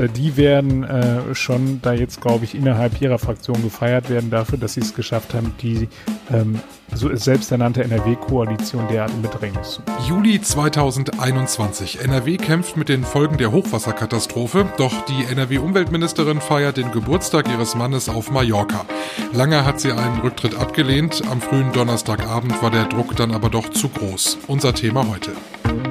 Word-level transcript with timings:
äh, 0.00 0.08
die 0.08 0.36
werden 0.36 0.84
äh, 0.84 1.34
schon 1.34 1.80
da 1.82 1.92
jetzt, 1.92 2.20
glaube 2.20 2.44
ich, 2.44 2.54
innerhalb 2.54 3.00
ihrer 3.00 3.18
Fraktion 3.18 3.62
gefeiert 3.62 4.08
werden 4.10 4.30
dafür, 4.30 4.58
dass 4.58 4.74
sie 4.74 4.80
es 4.80 4.94
geschafft 4.94 5.34
haben, 5.34 5.54
die 5.60 5.88
ähm, 6.32 6.60
so 6.92 7.14
selbsternannte 7.14 7.84
NRW-Koalition 7.84 8.88
derart 8.88 9.12
in 9.12 9.22
Bedrängnis 9.22 9.72
zu. 9.72 9.82
Juli 10.08 10.40
2021. 10.40 12.00
NRW 12.02 12.36
kämpft 12.36 12.76
mit 12.76 12.88
den 12.88 13.04
Folgen 13.04 13.36
der 13.36 13.52
Hochwasserkatastrophe, 13.52 14.66
doch 14.76 15.04
die 15.04 15.24
NRW-Umweltministerin 15.30 16.40
feiert 16.40 16.78
den 16.78 16.90
Geburtstag 16.90 17.48
ihres 17.48 17.74
Mannes 17.74 18.08
auf 18.08 18.30
Mallorca. 18.30 18.86
Lange 19.32 19.64
hat 19.64 19.80
sie 19.80 19.92
einen 19.92 20.20
Rücktritt 20.20 20.56
abgelehnt, 20.56 21.22
am 21.30 21.40
frühen 21.40 21.72
Donnerstagabend 21.72 22.62
war 22.62 22.70
der 22.70 22.84
Druck 22.84 23.14
dann 23.16 23.32
aber 23.32 23.50
doch 23.50 23.68
zu 23.68 23.88
groß. 23.88 24.38
Unser 24.48 24.74
Thema 24.74 25.06
heute. 25.08 25.32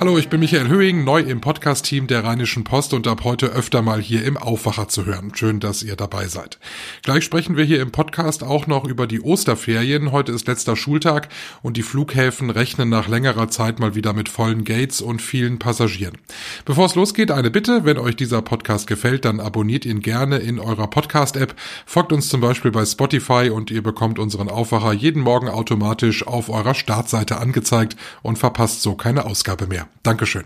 Hallo, 0.00 0.16
ich 0.16 0.30
bin 0.30 0.40
Michael 0.40 0.68
Höhing, 0.68 1.04
neu 1.04 1.20
im 1.20 1.42
Podcast-Team 1.42 2.06
der 2.06 2.24
Rheinischen 2.24 2.64
Post 2.64 2.94
und 2.94 3.06
ab 3.06 3.22
heute 3.22 3.48
öfter 3.48 3.82
mal 3.82 4.00
hier 4.00 4.24
im 4.24 4.38
Aufwacher 4.38 4.88
zu 4.88 5.04
hören. 5.04 5.32
Schön, 5.34 5.60
dass 5.60 5.82
ihr 5.82 5.94
dabei 5.94 6.26
seid. 6.26 6.58
Gleich 7.02 7.22
sprechen 7.22 7.58
wir 7.58 7.64
hier 7.64 7.82
im 7.82 7.92
Podcast 7.92 8.42
auch 8.42 8.66
noch 8.66 8.86
über 8.86 9.06
die 9.06 9.20
Osterferien. 9.20 10.10
Heute 10.10 10.32
ist 10.32 10.46
letzter 10.46 10.74
Schultag 10.74 11.28
und 11.60 11.76
die 11.76 11.82
Flughäfen 11.82 12.48
rechnen 12.48 12.88
nach 12.88 13.08
längerer 13.08 13.50
Zeit 13.50 13.78
mal 13.78 13.94
wieder 13.94 14.14
mit 14.14 14.30
vollen 14.30 14.64
Gates 14.64 15.02
und 15.02 15.20
vielen 15.20 15.58
Passagieren. 15.58 16.16
Bevor 16.64 16.86
es 16.86 16.94
losgeht, 16.94 17.30
eine 17.30 17.50
Bitte. 17.50 17.84
Wenn 17.84 17.98
euch 17.98 18.16
dieser 18.16 18.40
Podcast 18.40 18.86
gefällt, 18.86 19.26
dann 19.26 19.38
abonniert 19.38 19.84
ihn 19.84 20.00
gerne 20.00 20.38
in 20.38 20.60
eurer 20.60 20.88
Podcast-App. 20.88 21.54
Folgt 21.84 22.14
uns 22.14 22.30
zum 22.30 22.40
Beispiel 22.40 22.70
bei 22.70 22.86
Spotify 22.86 23.50
und 23.50 23.70
ihr 23.70 23.82
bekommt 23.82 24.18
unseren 24.18 24.48
Aufwacher 24.48 24.94
jeden 24.94 25.20
Morgen 25.20 25.50
automatisch 25.50 26.26
auf 26.26 26.48
eurer 26.48 26.74
Startseite 26.74 27.36
angezeigt 27.36 27.96
und 28.22 28.38
verpasst 28.38 28.80
so 28.80 28.94
keine 28.94 29.26
Ausgabe 29.26 29.66
mehr. 29.66 29.89
Dankeschön. 30.02 30.44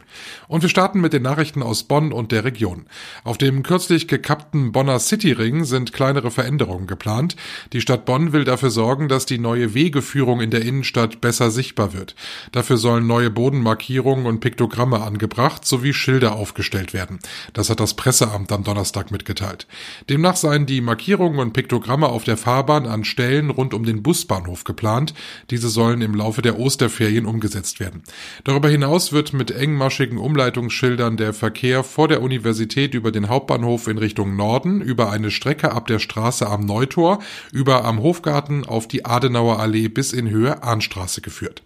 Und 0.48 0.62
wir 0.62 0.68
starten 0.68 1.00
mit 1.00 1.12
den 1.12 1.22
Nachrichten 1.22 1.62
aus 1.62 1.84
Bonn 1.84 2.12
und 2.12 2.32
der 2.32 2.42
Region. 2.42 2.86
Auf 3.22 3.38
dem 3.38 3.62
kürzlich 3.62 4.08
gekappten 4.08 4.72
Bonner 4.72 4.98
Cityring 4.98 5.62
sind 5.62 5.92
kleinere 5.92 6.32
Veränderungen 6.32 6.88
geplant. 6.88 7.36
Die 7.72 7.80
Stadt 7.80 8.04
Bonn 8.04 8.32
will 8.32 8.42
dafür 8.42 8.70
sorgen, 8.70 9.06
dass 9.06 9.26
die 9.26 9.38
neue 9.38 9.72
Wegeführung 9.72 10.40
in 10.40 10.50
der 10.50 10.62
Innenstadt 10.62 11.20
besser 11.20 11.52
sichtbar 11.52 11.92
wird. 11.92 12.16
Dafür 12.50 12.78
sollen 12.78 13.06
neue 13.06 13.30
Bodenmarkierungen 13.30 14.26
und 14.26 14.40
Piktogramme 14.40 15.02
angebracht 15.02 15.64
sowie 15.64 15.94
Schilder 15.94 16.34
aufgestellt 16.34 16.92
werden. 16.92 17.20
Das 17.52 17.70
hat 17.70 17.78
das 17.78 17.94
Presseamt 17.94 18.50
am 18.50 18.64
Donnerstag 18.64 19.12
mitgeteilt. 19.12 19.68
Demnach 20.08 20.34
seien 20.34 20.66
die 20.66 20.80
Markierungen 20.80 21.38
und 21.38 21.52
Piktogramme 21.52 22.08
auf 22.08 22.24
der 22.24 22.36
Fahrbahn 22.36 22.86
an 22.86 23.04
Stellen 23.04 23.50
rund 23.50 23.72
um 23.72 23.84
den 23.84 24.02
Busbahnhof 24.02 24.64
geplant. 24.64 25.14
Diese 25.50 25.68
sollen 25.68 26.00
im 26.00 26.16
Laufe 26.16 26.42
der 26.42 26.58
Osterferien 26.58 27.24
umgesetzt 27.24 27.78
werden. 27.78 28.02
Darüber 28.42 28.68
hinaus 28.68 29.12
wird 29.12 29.32
mit 29.34 29.50
engmaschigen 29.50 30.16
Umleitungsschildern 30.18 31.16
der 31.16 31.34
Verkehr 31.34 31.84
vor 31.84 32.08
der 32.08 32.22
Universität 32.22 32.94
über 32.94 33.12
den 33.12 33.28
Hauptbahnhof 33.28 33.88
in 33.88 33.98
Richtung 33.98 34.36
Norden, 34.36 34.80
über 34.80 35.10
eine 35.10 35.30
Strecke 35.30 35.72
ab 35.72 35.86
der 35.86 35.98
Straße 35.98 36.46
am 36.46 36.64
Neutor, 36.64 37.18
über 37.52 37.84
am 37.84 38.02
Hofgarten 38.02 38.64
auf 38.64 38.88
die 38.88 39.04
Adenauer 39.04 39.58
Allee 39.58 39.88
bis 39.88 40.12
in 40.12 40.30
Höhe 40.30 40.62
Ahnstraße 40.62 41.20
geführt. 41.20 41.62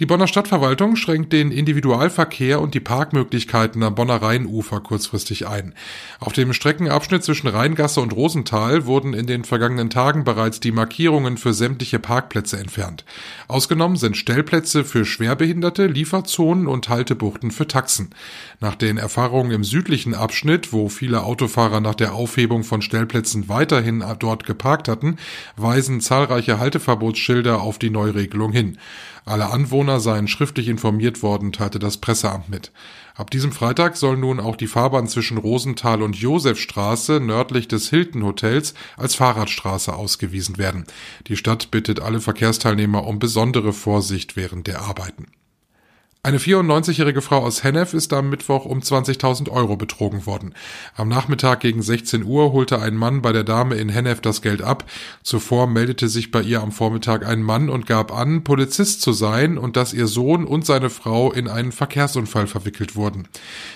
Die 0.00 0.06
Bonner 0.06 0.26
Stadtverwaltung 0.26 0.96
schränkt 0.96 1.32
den 1.32 1.50
Individualverkehr 1.50 2.60
und 2.60 2.74
die 2.74 2.80
Parkmöglichkeiten 2.80 3.82
am 3.82 3.94
Bonner 3.94 4.20
Rheinufer 4.22 4.80
kurzfristig 4.80 5.46
ein. 5.46 5.74
Auf 6.20 6.32
dem 6.32 6.52
Streckenabschnitt 6.52 7.24
zwischen 7.24 7.48
Rheingasse 7.48 8.00
und 8.00 8.12
Rosenthal 8.12 8.86
wurden 8.86 9.14
in 9.14 9.26
den 9.26 9.44
vergangenen 9.44 9.90
Tagen 9.90 10.24
bereits 10.24 10.60
die 10.60 10.72
Markierungen 10.72 11.36
für 11.36 11.54
sämtliche 11.54 11.98
Parkplätze 11.98 12.58
entfernt. 12.58 13.04
Ausgenommen 13.48 13.96
sind 13.96 14.16
Stellplätze 14.16 14.84
für 14.84 15.04
Schwerbehinderte, 15.04 15.86
Lieferzonen 15.86 16.66
und 16.66 16.88
Haltebuchten 16.88 17.50
für 17.50 17.66
Taxen. 17.66 18.10
Nach 18.60 18.74
den 18.74 18.98
Erfahrungen 18.98 19.52
im 19.52 19.64
südlichen 19.64 20.14
Abschnitt, 20.14 20.72
wo 20.72 20.88
viele 20.88 21.22
Autofahrer 21.22 21.80
nach 21.80 21.94
der 21.94 22.14
Aufhebung 22.14 22.64
von 22.64 22.82
Stellplätzen 22.82 23.48
weiterhin 23.48 24.04
dort 24.18 24.44
geparkt 24.44 24.88
hatten, 24.88 25.16
weisen 25.56 26.00
zahlreiche 26.00 26.58
Halteverbotsschilder 26.58 27.60
auf 27.60 27.78
die 27.78 27.90
Neuregelung 27.90 28.52
hin. 28.52 28.78
Alle 29.28 29.50
Anwohner 29.50 29.75
seien 30.00 30.28
schriftlich 30.28 30.68
informiert 30.68 31.22
worden, 31.22 31.52
teilte 31.52 31.78
das 31.78 31.98
Presseamt 31.98 32.48
mit. 32.48 32.72
Ab 33.14 33.30
diesem 33.30 33.52
Freitag 33.52 33.96
soll 33.96 34.16
nun 34.16 34.40
auch 34.40 34.56
die 34.56 34.66
Fahrbahn 34.66 35.08
zwischen 35.08 35.38
Rosenthal 35.38 36.02
und 36.02 36.16
Josefstraße 36.16 37.20
nördlich 37.20 37.68
des 37.68 37.88
Hilton 37.88 38.24
Hotels 38.24 38.74
als 38.96 39.14
Fahrradstraße 39.14 39.94
ausgewiesen 39.94 40.58
werden. 40.58 40.84
Die 41.26 41.36
Stadt 41.36 41.70
bittet 41.70 42.00
alle 42.00 42.20
Verkehrsteilnehmer 42.20 43.06
um 43.06 43.18
besondere 43.18 43.72
Vorsicht 43.72 44.36
während 44.36 44.66
der 44.66 44.82
Arbeiten. 44.82 45.26
Eine 46.26 46.38
94-jährige 46.38 47.22
Frau 47.22 47.38
aus 47.38 47.62
Hennef 47.62 47.94
ist 47.94 48.12
am 48.12 48.30
Mittwoch 48.30 48.64
um 48.64 48.80
20.000 48.80 49.48
Euro 49.48 49.76
betrogen 49.76 50.26
worden. 50.26 50.56
Am 50.96 51.08
Nachmittag 51.08 51.60
gegen 51.60 51.82
16 51.82 52.24
Uhr 52.24 52.50
holte 52.50 52.80
ein 52.80 52.96
Mann 52.96 53.22
bei 53.22 53.30
der 53.30 53.44
Dame 53.44 53.76
in 53.76 53.88
Hennef 53.88 54.22
das 54.22 54.42
Geld 54.42 54.60
ab. 54.60 54.90
Zuvor 55.22 55.68
meldete 55.68 56.08
sich 56.08 56.32
bei 56.32 56.42
ihr 56.42 56.62
am 56.62 56.72
Vormittag 56.72 57.24
ein 57.24 57.44
Mann 57.44 57.70
und 57.70 57.86
gab 57.86 58.12
an, 58.12 58.42
Polizist 58.42 59.02
zu 59.02 59.12
sein 59.12 59.56
und 59.56 59.76
dass 59.76 59.94
ihr 59.94 60.08
Sohn 60.08 60.46
und 60.46 60.66
seine 60.66 60.90
Frau 60.90 61.30
in 61.30 61.46
einen 61.46 61.70
Verkehrsunfall 61.70 62.48
verwickelt 62.48 62.96
wurden. 62.96 63.28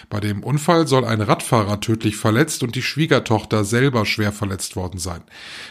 Bei 0.09 0.19
dem 0.19 0.43
Unfall 0.43 0.89
soll 0.89 1.05
ein 1.05 1.21
Radfahrer 1.21 1.79
tödlich 1.79 2.17
verletzt 2.17 2.65
und 2.65 2.75
die 2.75 2.83
Schwiegertochter 2.83 3.63
selber 3.63 4.05
schwer 4.07 4.33
verletzt 4.33 4.75
worden 4.75 4.99
sein. 4.99 5.21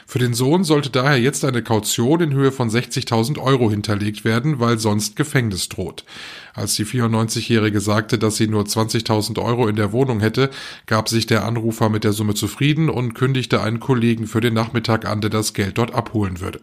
Für 0.07 0.19
den 0.19 0.34
Sohn 0.34 0.63
sollte 0.63 0.91
daher 0.91 1.19
jetzt 1.19 1.44
eine 1.44 1.61
Kaution 1.61 2.22
in 2.22 2.34
Höhe 2.34 2.53
von 2.53 2.69
60.000 2.69 3.38
Euro 3.38 3.69
hinterlegt 3.69 4.23
werden, 4.23 4.61
weil 4.61 4.79
sonst 4.79 5.17
Gefängnis 5.17 5.67
droht. 5.67 6.06
Als 6.53 6.69
die 6.75 6.85
94-Jährige 6.85 7.81
sagte, 7.81 8.18
dass 8.18 8.38
sie 8.38 8.47
nur 8.47 8.63
20.000 8.63 9.41
Euro 9.41 9.68
in 9.68 9.75
der 9.75 9.91
Wohnung 9.91 10.19
hätte, 10.19 10.50
gab 10.85 11.09
sich 11.09 11.25
der 11.25 11.46
Anrufer 11.46 11.90
mit 11.90 12.03
der 12.03 12.13
Summe 12.13 12.34
zufrieden 12.34 12.90
und 12.90 13.13
kündigte 13.13 13.62
einen 13.62 13.80
Kollegen 13.80 14.28
für 14.28 14.41
den 14.41 14.53
Nachmittag 14.53 15.06
an, 15.06 15.22
der 15.22 15.29
das 15.29 15.53
Geld 15.53 15.78
dort 15.78 15.94
abholen 15.94 16.40
würde. 16.40 16.62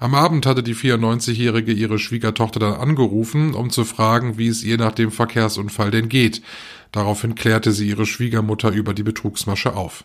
Am 0.00 0.14
Abend 0.14 0.44
hatte 0.44 0.62
die 0.62 0.74
94-Jährige 0.74 1.72
ihre 1.72 1.98
Schwiegertochter 1.98 2.60
dann 2.60 2.74
angerufen, 2.74 3.54
um 3.54 3.70
zu 3.70 3.84
fragen, 3.84 4.38
wie 4.38 4.48
es 4.48 4.62
ihr 4.62 4.76
nach 4.76 4.92
dem 4.92 5.10
Verkehrsunfall 5.10 5.90
denn 5.90 6.08
geht. 6.08 6.42
Daraufhin 6.92 7.34
klärte 7.34 7.72
sie 7.72 7.88
ihre 7.88 8.06
Schwiegermutter 8.06 8.70
über 8.70 8.94
die 8.94 9.02
Betrugsmasche 9.02 9.74
auf. 9.74 10.04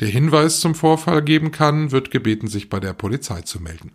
Der 0.00 0.08
Hinweis 0.08 0.60
zum 0.60 0.74
Vorfall 0.74 1.22
geben 1.22 1.50
kann, 1.50 1.92
wird 1.92 2.10
gebeten, 2.10 2.48
sich 2.48 2.68
bei 2.68 2.80
der 2.80 2.92
Polizei 2.92 3.42
zu 3.42 3.60
melden. 3.60 3.92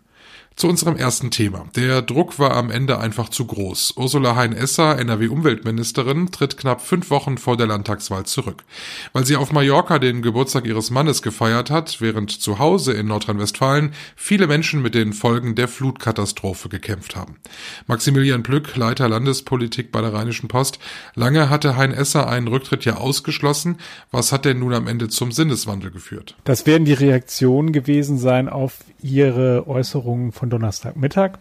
Zu 0.56 0.68
unserem 0.68 0.96
ersten 0.96 1.30
Thema. 1.30 1.66
Der 1.74 2.02
Druck 2.02 2.38
war 2.38 2.54
am 2.54 2.70
Ende 2.70 2.98
einfach 2.98 3.30
zu 3.30 3.46
groß. 3.46 3.94
Ursula 3.96 4.36
Hein-Esser, 4.36 4.98
NRW-Umweltministerin, 4.98 6.30
tritt 6.30 6.56
knapp 6.56 6.80
fünf 6.80 7.10
Wochen 7.10 7.38
vor 7.38 7.56
der 7.56 7.66
Landtagswahl 7.66 8.26
zurück. 8.26 8.64
Weil 9.12 9.24
sie 9.24 9.36
auf 9.36 9.50
Mallorca 9.50 9.98
den 9.98 10.20
Geburtstag 10.20 10.66
ihres 10.66 10.90
Mannes 10.90 11.22
gefeiert 11.22 11.70
hat, 11.70 12.00
während 12.00 12.30
zu 12.30 12.58
Hause 12.58 12.92
in 12.92 13.06
Nordrhein-Westfalen 13.06 13.92
viele 14.14 14.46
Menschen 14.46 14.82
mit 14.82 14.94
den 14.94 15.12
Folgen 15.12 15.54
der 15.54 15.68
Flutkatastrophe 15.68 16.68
gekämpft 16.68 17.16
haben. 17.16 17.36
Maximilian 17.86 18.42
Plück, 18.42 18.76
Leiter 18.76 19.08
Landespolitik 19.08 19.90
bei 19.90 20.00
der 20.00 20.12
Rheinischen 20.12 20.48
Post. 20.48 20.78
Lange 21.14 21.48
hatte 21.48 21.76
Hein-Esser 21.76 22.28
einen 22.28 22.48
Rücktritt 22.48 22.84
ja 22.84 22.96
ausgeschlossen. 22.96 23.78
Was 24.10 24.32
hat 24.32 24.44
denn 24.44 24.58
nun 24.58 24.74
am 24.74 24.86
Ende 24.86 25.08
zum 25.08 25.32
Sinneswandel 25.32 25.90
geführt? 25.90 26.36
Das 26.44 26.66
werden 26.66 26.84
die 26.84 26.92
Reaktionen 26.92 27.72
gewesen 27.72 28.18
sein 28.18 28.48
auf 28.48 28.78
ihre 29.02 29.66
Äußerungen 29.66 30.32
von 30.42 30.50
Donnerstagmittag. 30.50 31.38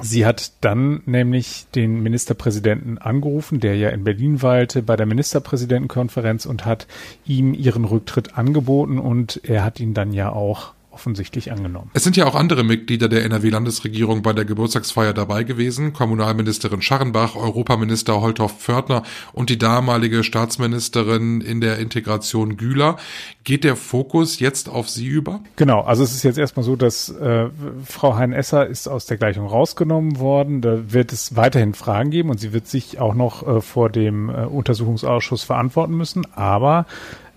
Sie 0.00 0.24
hat 0.24 0.52
dann 0.62 1.02
nämlich 1.04 1.66
den 1.74 2.02
Ministerpräsidenten 2.02 2.96
angerufen, 2.96 3.60
der 3.60 3.76
ja 3.76 3.90
in 3.90 4.02
Berlin 4.02 4.40
weilte, 4.40 4.80
bei 4.82 4.96
der 4.96 5.04
Ministerpräsidentenkonferenz 5.04 6.46
und 6.46 6.64
hat 6.64 6.86
ihm 7.26 7.52
ihren 7.52 7.84
Rücktritt 7.84 8.38
angeboten 8.38 8.98
und 8.98 9.42
er 9.44 9.62
hat 9.62 9.78
ihn 9.78 9.92
dann 9.92 10.14
ja 10.14 10.32
auch 10.32 10.72
offensichtlich 10.90 11.52
angenommen. 11.52 11.90
Es 11.94 12.04
sind 12.04 12.16
ja 12.16 12.26
auch 12.26 12.34
andere 12.34 12.64
Mitglieder 12.64 13.08
der 13.08 13.24
NRW-Landesregierung 13.24 14.22
bei 14.22 14.32
der 14.32 14.44
Geburtstagsfeier 14.44 15.12
dabei 15.12 15.44
gewesen. 15.44 15.92
Kommunalministerin 15.92 16.82
Scharrenbach, 16.82 17.36
Europaminister 17.36 18.20
Holthoff 18.20 18.58
Pförtner 18.58 19.02
und 19.32 19.50
die 19.50 19.58
damalige 19.58 20.24
Staatsministerin 20.24 21.40
in 21.40 21.60
der 21.60 21.78
Integration 21.78 22.56
Güler. 22.56 22.96
Geht 23.44 23.64
der 23.64 23.76
Fokus 23.76 24.40
jetzt 24.40 24.68
auf 24.68 24.88
sie 24.88 25.06
über? 25.06 25.40
Genau, 25.56 25.80
also 25.80 26.02
es 26.02 26.14
ist 26.14 26.22
jetzt 26.22 26.38
erstmal 26.38 26.64
so, 26.64 26.76
dass 26.76 27.08
äh, 27.08 27.48
Frau 27.84 28.16
Hein-Esser 28.16 28.66
ist 28.66 28.88
aus 28.88 29.06
der 29.06 29.16
Gleichung 29.16 29.46
rausgenommen 29.46 30.18
worden. 30.18 30.60
Da 30.60 30.92
wird 30.92 31.12
es 31.12 31.36
weiterhin 31.36 31.74
Fragen 31.74 32.10
geben 32.10 32.30
und 32.30 32.38
sie 32.38 32.52
wird 32.52 32.66
sich 32.66 32.98
auch 32.98 33.14
noch 33.14 33.46
äh, 33.46 33.60
vor 33.60 33.90
dem 33.90 34.28
äh, 34.28 34.44
Untersuchungsausschuss 34.44 35.44
verantworten 35.44 35.96
müssen. 35.96 36.26
Aber 36.34 36.86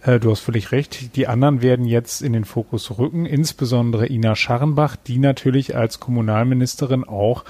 äh, 0.03 0.19
du 0.19 0.31
hast 0.31 0.41
völlig 0.41 0.71
recht. 0.71 1.15
Die 1.15 1.27
anderen 1.27 1.61
werden 1.61 1.85
jetzt 1.85 2.21
in 2.21 2.33
den 2.33 2.45
Fokus 2.45 2.97
rücken, 2.97 3.25
insbesondere 3.25 4.07
Ina 4.07 4.35
Scharrenbach, 4.35 4.95
die 4.95 5.17
natürlich 5.17 5.75
als 5.75 5.99
Kommunalministerin 5.99 7.03
auch 7.03 7.43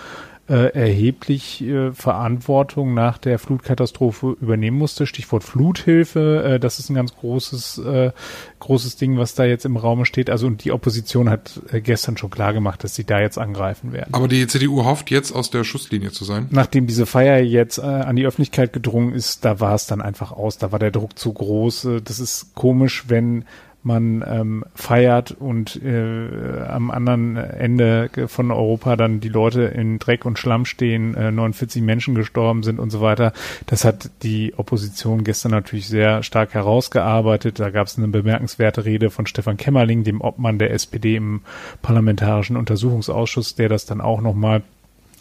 äh, 0.50 0.74
erheblich 0.74 1.64
äh, 1.64 1.94
Verantwortung 1.94 2.94
nach 2.94 3.18
der 3.18 3.40
Flutkatastrophe 3.40 4.36
übernehmen 4.42 4.78
musste. 4.78 5.08
Stichwort 5.08 5.44
Fluthilfe, 5.44 6.44
äh, 6.44 6.60
das 6.60 6.80
ist 6.80 6.90
ein 6.90 6.96
ganz 6.96 7.16
großes, 7.16 7.78
äh, 7.78 8.12
großes 8.60 8.98
Ding, 8.98 9.18
was 9.18 9.36
da 9.36 9.46
jetzt 9.46 9.66
im 9.66 9.78
Raum 9.78 10.04
steht. 10.04 10.30
Also 10.30 10.48
und 10.48 10.66
die 10.66 10.74
Opposition 10.74 11.30
hat 11.30 11.62
äh, 11.72 11.80
gestern 11.80 12.18
schon 12.18 12.30
klar 12.30 12.52
gemacht, 12.52 12.84
dass 12.84 12.94
sie 12.94 13.06
da 13.06 13.22
jetzt 13.22 13.38
angreifen 13.38 13.94
werden. 13.94 14.14
Aber 14.14 14.28
die 14.28 14.46
CDU 14.46 14.84
hofft 14.84 15.12
jetzt 15.12 15.32
aus 15.32 15.50
der 15.50 15.64
Schusslinie 15.64 16.12
zu 16.12 16.26
sein. 16.26 16.48
Nachdem 16.52 16.88
diese 16.88 17.06
Feier 17.06 17.40
jetzt 17.40 17.78
äh, 17.78 17.82
an 17.84 18.18
die 18.18 18.26
Öffentlichkeit 18.26 18.74
gedrungen 18.74 19.14
ist, 19.14 19.46
da 19.46 19.62
war 19.62 19.76
es 19.76 19.88
dann 19.88 20.02
einfach 20.02 20.34
aus, 20.34 20.58
da 20.58 20.74
war 20.74 20.80
der 20.80 20.92
Druck 20.92 21.18
zu 21.18 21.32
groß. 21.32 21.86
Äh, 21.86 22.02
das 22.02 22.20
ist 22.20 22.54
komisch, 22.54 23.06
wenn 23.08 23.46
man 23.84 24.24
ähm, 24.28 24.66
feiert 24.76 25.32
und 25.32 25.82
äh, 25.84 26.62
am 26.68 26.90
anderen 26.92 27.36
Ende 27.36 28.10
von 28.28 28.52
Europa 28.52 28.96
dann 28.96 29.20
die 29.20 29.30
Leute 29.30 29.64
in 29.64 30.00
Dreck 30.00 30.26
und 30.26 30.40
Schlamm 30.40 30.66
stehen, 30.66 31.16
äh, 31.16 31.32
49 31.32 31.82
Menschen 31.82 32.16
gestorben 32.16 32.64
sind 32.64 32.80
und 32.80 32.90
so 32.90 33.02
weiter. 33.02 33.34
Das 33.66 33.86
hat 33.86 34.10
die 34.24 34.54
Opposition 34.56 35.24
gestern 35.24 35.52
natürlich 35.52 35.88
sehr 35.88 36.24
stark 36.24 36.54
herausgearbeitet. 36.54 37.60
Da 37.60 37.70
gab 37.70 37.88
es 37.88 37.98
eine 37.98 38.08
bemerkenswerte 38.08 38.86
Rede 38.86 39.10
von 39.10 39.28
Stefan 39.28 39.58
Kämmerling, 39.58 40.04
dem 40.04 40.22
Obmann 40.22 40.60
der 40.60 40.72
SPD 40.72 41.16
im 41.16 41.42
Parlamentarischen 41.82 42.58
Untersuchungsausschuss, 42.58 43.56
der 43.56 43.70
das 43.70 43.86
dann 43.86 44.02
auch 44.02 44.22
nochmal 44.22 44.64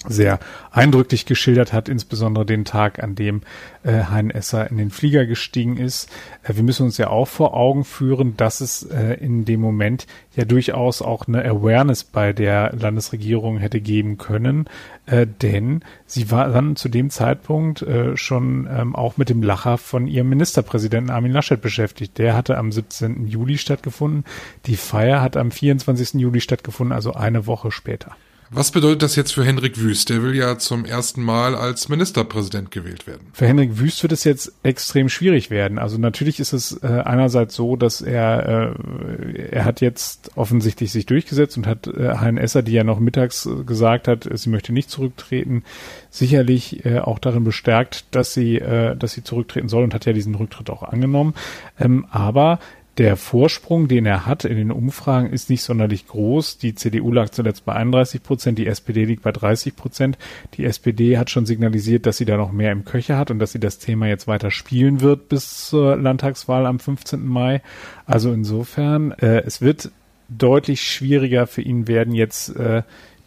sehr 0.08 0.38
eindrücklich 0.70 1.26
geschildert 1.26 1.72
hat, 1.72 1.88
insbesondere 1.88 2.44
den 2.44 2.64
Tag, 2.64 3.02
an 3.02 3.14
dem 3.14 3.42
äh, 3.82 4.04
Hein 4.04 4.30
Esser 4.30 4.70
in 4.70 4.76
den 4.76 4.90
Flieger 4.90 5.26
gestiegen 5.26 5.76
ist. 5.76 6.08
Äh, 6.42 6.56
wir 6.56 6.62
müssen 6.62 6.84
uns 6.84 6.98
ja 6.98 7.08
auch 7.08 7.28
vor 7.28 7.54
Augen 7.54 7.84
führen, 7.84 8.36
dass 8.36 8.60
es 8.60 8.82
äh, 8.82 9.14
in 9.14 9.44
dem 9.44 9.60
Moment 9.60 10.06
ja 10.34 10.44
durchaus 10.44 11.02
auch 11.02 11.28
eine 11.28 11.44
Awareness 11.44 12.04
bei 12.04 12.32
der 12.32 12.72
Landesregierung 12.74 13.58
hätte 13.58 13.80
geben 13.80 14.18
können, 14.18 14.66
äh, 15.06 15.26
denn 15.26 15.82
sie 16.06 16.30
war 16.30 16.48
dann 16.48 16.76
zu 16.76 16.88
dem 16.88 17.10
Zeitpunkt 17.10 17.82
äh, 17.82 18.16
schon 18.16 18.68
ähm, 18.70 18.94
auch 18.94 19.16
mit 19.16 19.28
dem 19.28 19.42
Lacher 19.42 19.78
von 19.78 20.06
ihrem 20.06 20.28
Ministerpräsidenten 20.28 21.10
Armin 21.10 21.32
Laschet 21.32 21.60
beschäftigt. 21.60 22.18
Der 22.18 22.34
hatte 22.34 22.56
am 22.56 22.72
17. 22.72 23.26
Juli 23.26 23.58
stattgefunden. 23.58 24.24
Die 24.66 24.76
Feier 24.76 25.20
hat 25.20 25.36
am 25.36 25.50
24. 25.50 26.14
Juli 26.14 26.40
stattgefunden, 26.40 26.92
also 26.92 27.12
eine 27.14 27.46
Woche 27.46 27.70
später. 27.70 28.16
Was 28.54 28.70
bedeutet 28.70 29.02
das 29.02 29.16
jetzt 29.16 29.32
für 29.32 29.44
Henrik 29.44 29.80
Wüst? 29.80 30.10
Der 30.10 30.22
will 30.22 30.36
ja 30.36 30.58
zum 30.58 30.84
ersten 30.84 31.22
Mal 31.22 31.54
als 31.54 31.88
Ministerpräsident 31.88 32.70
gewählt 32.70 33.06
werden. 33.06 33.28
Für 33.32 33.46
Henrik 33.46 33.78
Wüst 33.78 34.02
wird 34.02 34.12
es 34.12 34.24
jetzt 34.24 34.52
extrem 34.62 35.08
schwierig 35.08 35.48
werden. 35.48 35.78
Also 35.78 35.96
natürlich 35.96 36.38
ist 36.38 36.52
es 36.52 36.78
äh, 36.82 36.86
einerseits 36.86 37.54
so, 37.54 37.76
dass 37.76 38.02
er 38.02 38.74
äh, 38.76 39.48
er 39.52 39.64
hat 39.64 39.80
jetzt 39.80 40.32
offensichtlich 40.36 40.92
sich 40.92 41.06
durchgesetzt 41.06 41.56
und 41.56 41.66
hat 41.66 41.86
äh, 41.86 42.16
Hein 42.18 42.36
Esser, 42.36 42.62
die 42.62 42.72
ja 42.72 42.84
noch 42.84 43.00
mittags 43.00 43.46
äh, 43.46 43.64
gesagt 43.64 44.06
hat, 44.06 44.28
sie 44.30 44.50
möchte 44.50 44.74
nicht 44.74 44.90
zurücktreten, 44.90 45.64
sicherlich 46.10 46.84
äh, 46.84 46.98
auch 46.98 47.18
darin 47.18 47.44
bestärkt, 47.44 48.04
dass 48.10 48.34
sie 48.34 48.58
äh, 48.58 48.94
dass 48.96 49.12
sie 49.12 49.24
zurücktreten 49.24 49.70
soll 49.70 49.82
und 49.82 49.94
hat 49.94 50.04
ja 50.04 50.12
diesen 50.12 50.34
Rücktritt 50.34 50.68
auch 50.68 50.82
angenommen. 50.82 51.32
Ähm, 51.80 52.04
aber 52.10 52.58
der 52.98 53.16
Vorsprung, 53.16 53.88
den 53.88 54.04
er 54.04 54.26
hat 54.26 54.44
in 54.44 54.56
den 54.56 54.70
Umfragen, 54.70 55.32
ist 55.32 55.48
nicht 55.48 55.62
sonderlich 55.62 56.06
groß. 56.08 56.58
Die 56.58 56.74
CDU 56.74 57.10
lag 57.10 57.30
zuletzt 57.30 57.64
bei 57.64 57.72
31 57.72 58.22
Prozent, 58.22 58.58
die 58.58 58.66
SPD 58.66 59.04
liegt 59.06 59.22
bei 59.22 59.32
30 59.32 59.76
Prozent. 59.76 60.18
Die 60.54 60.64
SPD 60.64 61.16
hat 61.16 61.30
schon 61.30 61.46
signalisiert, 61.46 62.04
dass 62.04 62.18
sie 62.18 62.26
da 62.26 62.36
noch 62.36 62.52
mehr 62.52 62.70
im 62.70 62.84
Köcher 62.84 63.16
hat 63.16 63.30
und 63.30 63.38
dass 63.38 63.52
sie 63.52 63.60
das 63.60 63.78
Thema 63.78 64.08
jetzt 64.08 64.26
weiter 64.26 64.50
spielen 64.50 65.00
wird 65.00 65.30
bis 65.30 65.68
zur 65.68 65.96
Landtagswahl 65.96 66.66
am 66.66 66.78
15. 66.78 67.26
Mai. 67.26 67.62
Also 68.04 68.30
insofern, 68.30 69.12
äh, 69.12 69.40
es 69.40 69.62
wird 69.62 69.90
deutlich 70.28 70.82
schwieriger 70.82 71.46
für 71.46 71.62
ihn 71.62 71.88
werden, 71.88 72.14
jetzt 72.14 72.54
äh, 72.56 72.82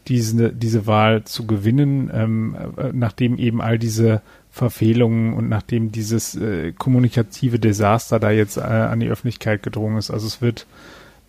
diese, 0.07 0.53
diese 0.53 0.85
Wahl 0.85 1.23
zu 1.23 1.47
gewinnen, 1.47 2.11
ähm, 2.13 2.55
äh, 2.77 2.91
nachdem 2.93 3.37
eben 3.37 3.61
all 3.61 3.79
diese 3.79 4.21
Verfehlungen 4.55 5.33
und 5.33 5.49
nachdem 5.49 5.91
dieses 5.91 6.33
äh, 6.33 6.71
kommunikative 6.71 7.59
Desaster 7.59 8.21
da 8.21 8.31
jetzt 8.31 8.55
äh, 8.55 8.61
an 8.61 9.01
die 9.01 9.09
Öffentlichkeit 9.09 9.61
gedrungen 9.63 9.97
ist. 9.97 10.11
Also 10.11 10.27
es 10.27 10.41
wird 10.41 10.65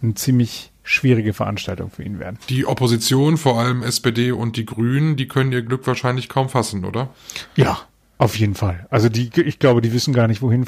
eine 0.01 0.15
ziemlich 0.15 0.71
schwierige 0.85 1.33
Veranstaltung 1.33 1.91
für 1.91 2.05
ihn 2.05 2.21
werden. 2.21 2.39
Die 2.49 2.67
Opposition, 2.67 3.37
vor 3.37 3.59
allem 3.59 3.83
SPD 3.83 4.31
und 4.31 4.57
die 4.57 4.65
Grünen, 4.65 5.17
die 5.17 5.27
können 5.27 5.51
ihr 5.51 5.63
Glück 5.63 5.89
wahrscheinlich 5.89 6.29
kaum 6.29 6.49
fassen, 6.49 6.85
oder? 6.85 7.09
Ja, 7.57 7.81
auf 8.19 8.39
jeden 8.39 8.55
Fall. 8.55 8.87
Also 8.89 9.11
die, 9.11 9.31
ich 9.43 9.59
glaube, 9.59 9.83
die 9.83 9.93
wissen 9.93 10.15
gar 10.15 10.27
nicht, 10.27 10.41
wohin 10.41 10.65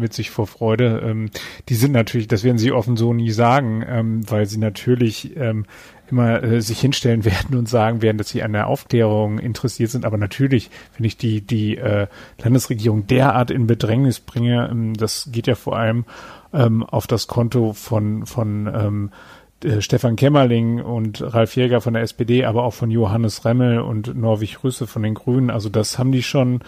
mit 0.00 0.12
sich 0.12 0.30
vor 0.30 0.48
Freude. 0.48 1.00
Ähm, 1.04 1.30
die 1.68 1.76
sind 1.76 1.92
natürlich, 1.92 2.26
das 2.26 2.42
werden 2.42 2.58
sie 2.58 2.72
offen 2.72 2.96
so 2.96 3.14
nie 3.14 3.30
sagen, 3.30 3.84
ähm, 3.86 4.28
weil 4.28 4.46
sie 4.46 4.58
natürlich 4.58 5.36
ähm, 5.36 5.64
immer 6.10 6.42
äh, 6.42 6.60
sich 6.60 6.80
hinstellen 6.80 7.24
werden 7.26 7.56
und 7.56 7.68
sagen 7.68 8.02
werden, 8.02 8.18
dass 8.18 8.30
sie 8.30 8.42
an 8.42 8.52
der 8.52 8.66
Aufklärung 8.66 9.38
interessiert 9.38 9.90
sind. 9.90 10.04
Aber 10.04 10.18
natürlich, 10.18 10.70
wenn 10.96 11.06
ich 11.06 11.16
die, 11.16 11.40
die 11.40 11.76
äh, 11.76 12.08
Landesregierung 12.42 13.06
derart 13.06 13.52
in 13.52 13.68
Bedrängnis 13.68 14.18
bringe, 14.18 14.68
ähm, 14.68 14.94
das 14.94 15.28
geht 15.30 15.46
ja 15.46 15.54
vor 15.54 15.76
allem 15.78 16.04
ähm, 16.52 16.82
auf 16.82 17.06
das 17.06 17.28
Konto 17.28 17.74
von, 17.74 18.26
von 18.26 18.66
ähm, 18.66 19.10
äh, 19.12 19.37
Stefan 19.80 20.16
Kämmerling 20.16 20.80
und 20.80 21.22
Ralf 21.22 21.56
Jäger 21.56 21.80
von 21.80 21.94
der 21.94 22.02
SPD, 22.02 22.44
aber 22.44 22.64
auch 22.64 22.74
von 22.74 22.90
Johannes 22.90 23.44
Remmel 23.44 23.80
und 23.80 24.16
Norwig 24.16 24.62
Rüsse 24.62 24.86
von 24.86 25.02
den 25.02 25.14
Grünen. 25.14 25.50
Also 25.50 25.68
das 25.68 25.98
haben 25.98 26.12
die 26.12 26.22
schon 26.22 26.60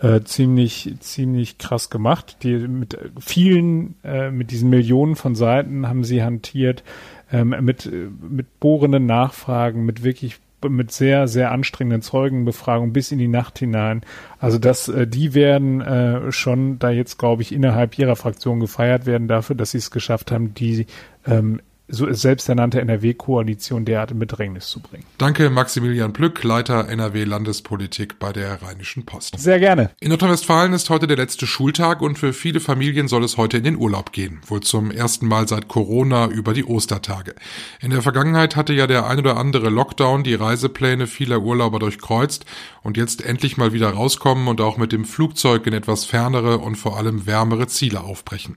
äh, 0.00 0.20
ziemlich 0.22 0.94
ziemlich 1.00 1.58
krass 1.58 1.88
gemacht. 1.88 2.38
Die 2.42 2.56
mit 2.56 2.98
vielen 3.18 3.94
äh, 4.04 4.30
mit 4.30 4.50
diesen 4.50 4.68
Millionen 4.68 5.16
von 5.16 5.34
Seiten 5.34 5.88
haben 5.88 6.04
sie 6.04 6.22
hantiert 6.22 6.84
ähm, 7.32 7.54
mit 7.60 7.90
mit 8.20 8.60
bohrenden 8.60 9.06
Nachfragen, 9.06 9.86
mit 9.86 10.04
wirklich 10.04 10.40
mit 10.68 10.92
sehr, 10.92 11.28
sehr 11.28 11.52
anstrengenden 11.52 12.02
Zeugenbefragungen 12.02 12.92
bis 12.92 13.12
in 13.12 13.18
die 13.18 13.28
Nacht 13.28 13.58
hinein. 13.58 14.02
Also 14.38 14.58
das, 14.58 14.88
äh, 14.88 15.06
die 15.06 15.34
werden 15.34 15.80
äh, 15.80 16.32
schon 16.32 16.78
da 16.78 16.90
jetzt, 16.90 17.18
glaube 17.18 17.42
ich, 17.42 17.52
innerhalb 17.52 17.98
ihrer 17.98 18.16
Fraktion 18.16 18.60
gefeiert 18.60 19.06
werden 19.06 19.28
dafür, 19.28 19.56
dass 19.56 19.72
sie 19.72 19.78
es 19.78 19.90
geschafft 19.90 20.32
haben, 20.32 20.54
die 20.54 20.86
ähm, 21.26 21.60
so 21.86 22.10
selbsternannte 22.10 22.80
NRW-Koalition 22.80 23.84
derart 23.84 24.10
in 24.10 24.18
Bedrängnis 24.18 24.68
zu 24.68 24.80
bringen. 24.80 25.04
Danke, 25.18 25.50
Maximilian 25.50 26.14
Plück, 26.14 26.42
Leiter 26.42 26.88
NRW-Landespolitik 26.88 28.18
bei 28.18 28.32
der 28.32 28.62
Rheinischen 28.62 29.04
Post. 29.04 29.38
Sehr 29.38 29.60
gerne. 29.60 29.90
In 30.00 30.08
Nordrhein-Westfalen 30.08 30.72
ist 30.72 30.88
heute 30.88 31.06
der 31.06 31.18
letzte 31.18 31.46
Schultag 31.46 32.00
und 32.00 32.18
für 32.18 32.32
viele 32.32 32.60
Familien 32.60 33.06
soll 33.06 33.22
es 33.22 33.36
heute 33.36 33.58
in 33.58 33.64
den 33.64 33.76
Urlaub 33.76 34.12
gehen. 34.12 34.40
Wohl 34.46 34.60
zum 34.60 34.90
ersten 34.90 35.26
Mal 35.26 35.46
seit 35.46 35.68
Corona 35.68 36.26
über 36.28 36.54
die 36.54 36.64
Ostertage. 36.64 37.34
In 37.80 37.90
der 37.90 38.00
Vergangenheit 38.00 38.56
hatte 38.56 38.72
ja 38.72 38.86
der 38.86 39.06
ein 39.06 39.18
oder 39.18 39.36
andere 39.36 39.68
Lockdown 39.68 40.24
die 40.24 40.34
Reisepläne 40.34 41.06
vieler 41.06 41.42
Urlauber 41.42 41.80
durchkreuzt 41.80 42.46
und 42.82 42.96
jetzt 42.96 43.22
endlich 43.22 43.58
mal 43.58 43.74
wieder 43.74 43.90
rauskommen 43.90 44.48
und 44.48 44.62
auch 44.62 44.78
mit 44.78 44.92
dem 44.92 45.04
Flugzeug 45.04 45.66
in 45.66 45.74
etwas 45.74 46.06
fernere 46.06 46.58
und 46.58 46.76
vor 46.76 46.96
allem 46.96 47.26
wärmere 47.26 47.66
Ziele 47.66 48.00
aufbrechen. 48.00 48.56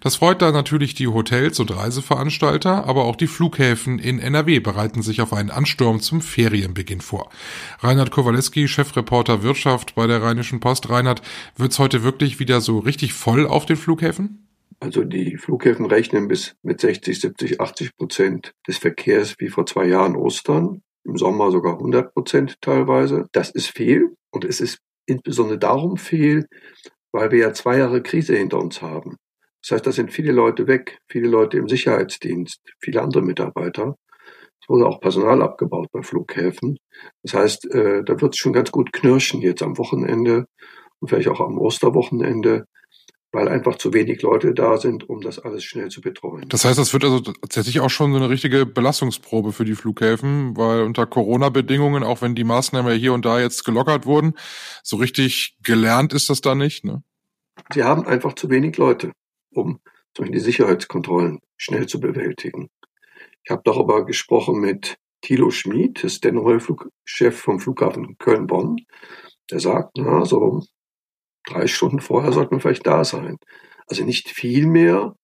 Das 0.00 0.16
freut 0.16 0.42
da 0.42 0.52
natürlich 0.52 0.94
die 0.94 1.08
Hotels 1.08 1.58
und 1.58 1.74
Reiseveranstalter 1.74 2.67
Frankfurter, 2.68 2.88
aber 2.88 3.04
auch 3.04 3.16
die 3.16 3.26
Flughäfen 3.26 3.98
in 3.98 4.18
NRW 4.18 4.60
bereiten 4.60 5.02
sich 5.02 5.20
auf 5.20 5.32
einen 5.32 5.50
Ansturm 5.50 6.00
zum 6.00 6.20
Ferienbeginn 6.20 7.00
vor. 7.00 7.30
Reinhard 7.80 8.10
Kowaleski, 8.10 8.68
Chefreporter 8.68 9.42
Wirtschaft 9.42 9.94
bei 9.94 10.06
der 10.06 10.22
Rheinischen 10.22 10.60
Post. 10.60 10.90
Reinhard, 10.90 11.22
wird's 11.56 11.78
heute 11.78 12.02
wirklich 12.02 12.38
wieder 12.40 12.60
so 12.60 12.78
richtig 12.78 13.12
voll 13.12 13.46
auf 13.46 13.66
den 13.66 13.76
Flughäfen? 13.76 14.46
Also 14.80 15.02
die 15.04 15.36
Flughäfen 15.36 15.86
rechnen 15.86 16.28
bis 16.28 16.54
mit 16.62 16.80
60, 16.80 17.20
70, 17.20 17.60
80 17.60 17.96
Prozent 17.96 18.52
des 18.66 18.78
Verkehrs 18.78 19.34
wie 19.38 19.48
vor 19.48 19.66
zwei 19.66 19.86
Jahren 19.86 20.14
Ostern. 20.14 20.82
Im 21.04 21.16
Sommer 21.16 21.50
sogar 21.50 21.74
100 21.74 22.12
Prozent 22.12 22.56
teilweise. 22.60 23.26
Das 23.32 23.50
ist 23.50 23.68
viel 23.68 24.14
und 24.30 24.44
es 24.44 24.60
ist 24.60 24.78
insbesondere 25.06 25.58
darum 25.58 25.96
viel, 25.96 26.46
weil 27.12 27.30
wir 27.30 27.38
ja 27.38 27.52
zwei 27.54 27.78
Jahre 27.78 28.02
Krise 28.02 28.36
hinter 28.36 28.58
uns 28.58 28.82
haben. 28.82 29.16
Das 29.68 29.76
heißt, 29.76 29.86
da 29.86 29.92
sind 29.92 30.10
viele 30.10 30.32
Leute 30.32 30.66
weg, 30.66 30.98
viele 31.08 31.28
Leute 31.28 31.58
im 31.58 31.68
Sicherheitsdienst, 31.68 32.62
viele 32.80 33.02
andere 33.02 33.20
Mitarbeiter. 33.20 33.96
Es 34.62 34.66
wurde 34.66 34.86
auch 34.86 34.98
Personal 34.98 35.42
abgebaut 35.42 35.88
bei 35.92 36.00
Flughäfen. 36.00 36.78
Das 37.22 37.34
heißt, 37.34 37.74
äh, 37.74 38.02
da 38.02 38.18
wird 38.18 38.32
es 38.32 38.38
schon 38.38 38.54
ganz 38.54 38.70
gut 38.70 38.94
knirschen 38.94 39.42
jetzt 39.42 39.62
am 39.62 39.76
Wochenende 39.76 40.46
und 41.00 41.08
vielleicht 41.08 41.28
auch 41.28 41.40
am 41.40 41.58
Osterwochenende, 41.58 42.64
weil 43.30 43.46
einfach 43.46 43.76
zu 43.76 43.92
wenig 43.92 44.22
Leute 44.22 44.54
da 44.54 44.78
sind, 44.78 45.06
um 45.06 45.20
das 45.20 45.38
alles 45.38 45.64
schnell 45.64 45.90
zu 45.90 46.00
betreuen. 46.00 46.48
Das 46.48 46.64
heißt, 46.64 46.78
das 46.78 46.94
wird 46.94 47.04
also 47.04 47.20
tatsächlich 47.20 47.80
auch 47.80 47.90
schon 47.90 48.12
so 48.12 48.16
eine 48.16 48.30
richtige 48.30 48.64
Belastungsprobe 48.64 49.52
für 49.52 49.66
die 49.66 49.74
Flughäfen, 49.74 50.56
weil 50.56 50.80
unter 50.80 51.04
Corona-Bedingungen, 51.04 52.04
auch 52.04 52.22
wenn 52.22 52.34
die 52.34 52.44
Maßnahmen 52.44 52.96
hier 52.98 53.12
und 53.12 53.26
da 53.26 53.38
jetzt 53.38 53.66
gelockert 53.66 54.06
wurden, 54.06 54.32
so 54.82 54.96
richtig 54.96 55.58
gelernt 55.62 56.14
ist 56.14 56.30
das 56.30 56.40
da 56.40 56.54
nicht, 56.54 56.86
ne? 56.86 57.02
Sie 57.74 57.82
haben 57.82 58.06
einfach 58.06 58.34
zu 58.34 58.48
wenig 58.48 58.76
Leute 58.78 59.10
um 59.54 59.80
die 60.18 60.40
Sicherheitskontrollen 60.40 61.40
schnell 61.56 61.86
zu 61.86 62.00
bewältigen. 62.00 62.70
Ich 63.44 63.50
habe 63.50 63.62
darüber 63.64 64.04
gesprochen 64.04 64.60
mit 64.60 64.98
Thilo 65.20 65.50
Schmid, 65.50 66.04
ist 66.04 66.24
der 66.24 66.32
neue 66.32 66.60
Flugchef 66.60 67.38
vom 67.38 67.60
Flughafen 67.60 68.18
Köln-Bonn. 68.18 68.76
Der 69.50 69.60
sagt, 69.60 69.92
na, 69.96 70.24
so 70.24 70.62
drei 71.46 71.66
Stunden 71.66 72.00
vorher 72.00 72.32
sollten 72.32 72.56
wir 72.56 72.60
vielleicht 72.60 72.86
da 72.86 73.04
sein. 73.04 73.38
Also 73.86 74.04
nicht 74.04 74.28
viel 74.28 74.66
mehr, 74.66 75.14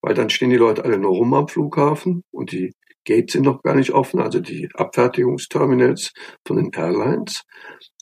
weil 0.00 0.14
dann 0.14 0.30
stehen 0.30 0.50
die 0.50 0.56
Leute 0.56 0.84
alle 0.84 0.98
nur 0.98 1.10
rum 1.12 1.34
am 1.34 1.48
Flughafen 1.48 2.22
und 2.30 2.52
die 2.52 2.72
Gates 3.04 3.32
sind 3.32 3.44
noch 3.44 3.62
gar 3.62 3.74
nicht 3.74 3.90
offen, 3.90 4.20
also 4.20 4.38
die 4.38 4.68
Abfertigungsterminals 4.74 6.12
von 6.46 6.56
den 6.56 6.70
Airlines. 6.72 7.42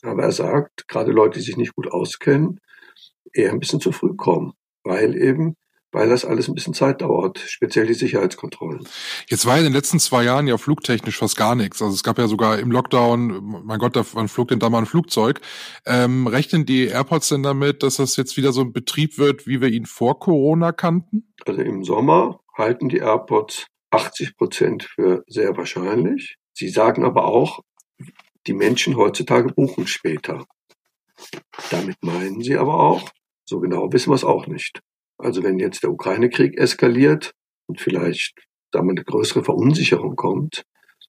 Aber 0.02 0.24
er 0.24 0.32
sagt, 0.32 0.86
gerade 0.88 1.10
Leute, 1.10 1.38
die 1.38 1.44
sich 1.44 1.56
nicht 1.56 1.74
gut 1.74 1.90
auskennen, 1.90 2.60
eher 3.32 3.50
ein 3.50 3.60
bisschen 3.60 3.80
zu 3.80 3.92
früh 3.92 4.14
kommen, 4.14 4.52
weil 4.84 5.16
eben 5.16 5.56
weil 5.92 6.08
das 6.08 6.24
alles 6.24 6.48
ein 6.48 6.54
bisschen 6.54 6.74
Zeit 6.74 7.00
dauert, 7.00 7.38
speziell 7.38 7.86
die 7.86 7.94
Sicherheitskontrollen. 7.94 8.86
Jetzt 9.28 9.46
war 9.46 9.58
in 9.58 9.64
den 9.64 9.72
letzten 9.72 9.98
zwei 9.98 10.24
Jahren 10.24 10.46
ja 10.46 10.56
flugtechnisch 10.56 11.18
fast 11.18 11.36
gar 11.36 11.54
nichts. 11.54 11.82
Also 11.82 11.94
es 11.94 12.02
gab 12.02 12.18
ja 12.18 12.28
sogar 12.28 12.58
im 12.58 12.70
Lockdown, 12.70 13.62
mein 13.64 13.78
Gott, 13.78 13.98
wann 14.14 14.28
flog 14.28 14.48
denn 14.48 14.60
da 14.60 14.70
mal 14.70 14.78
ein 14.78 14.86
Flugzeug? 14.86 15.40
Ähm, 15.86 16.26
rechnen 16.26 16.64
die 16.66 16.86
Airports 16.86 17.28
denn 17.28 17.42
damit, 17.42 17.82
dass 17.82 17.96
das 17.96 18.16
jetzt 18.16 18.36
wieder 18.36 18.52
so 18.52 18.60
ein 18.60 18.72
Betrieb 18.72 19.18
wird, 19.18 19.46
wie 19.46 19.60
wir 19.60 19.68
ihn 19.68 19.86
vor 19.86 20.18
Corona 20.20 20.72
kannten? 20.72 21.32
Also 21.46 21.60
im 21.60 21.84
Sommer 21.84 22.40
halten 22.56 22.88
die 22.88 22.98
Airports 22.98 23.66
80 23.90 24.36
Prozent 24.36 24.84
für 24.84 25.24
sehr 25.26 25.56
wahrscheinlich. 25.56 26.36
Sie 26.52 26.68
sagen 26.68 27.04
aber 27.04 27.24
auch, 27.24 27.60
die 28.46 28.54
Menschen 28.54 28.96
heutzutage 28.96 29.52
buchen 29.52 29.86
später. 29.86 30.44
Damit 31.70 31.96
meinen 32.02 32.40
sie 32.42 32.56
aber 32.56 32.80
auch, 32.80 33.10
so 33.44 33.60
genau 33.60 33.92
wissen 33.92 34.10
wir 34.10 34.14
es 34.14 34.24
auch 34.24 34.46
nicht. 34.46 34.80
Also 35.22 35.42
wenn 35.42 35.58
jetzt 35.58 35.82
der 35.82 35.90
Ukraine-Krieg 35.90 36.58
eskaliert 36.58 37.32
und 37.66 37.80
vielleicht 37.80 38.34
wir, 38.72 38.90
eine 38.90 39.04
größere 39.04 39.44
Verunsicherung 39.44 40.16
kommt, 40.16 40.64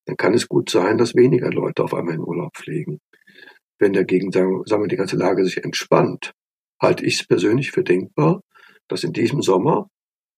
dann 0.06 0.18
kann 0.18 0.34
es 0.34 0.48
gut 0.48 0.70
sein, 0.70 0.98
dass 0.98 1.15
weniger 1.15 1.51
Leute 1.51 1.84
auf 1.84 1.94
einmal 1.94 2.15
in 2.15 2.22
Urlaub 2.22 2.58
fliegen. 2.58 3.00
Wenn 3.80 3.94
dagegen, 3.94 4.32
sagen 4.32 4.63
wir, 4.65 4.88
die 4.88 4.96
ganze 4.96 5.15
Lage 5.15 5.44
sich 5.46 5.63
entspannt, 5.63 6.34
halte 6.82 7.06
ich 7.06 7.22
es 7.22 7.27
persönlich 7.27 7.72
für 7.72 7.84
denkbar, 7.84 8.41
dass 8.88 9.03
in 9.03 9.13
diesem 9.13 9.41
Sommer 9.41 9.88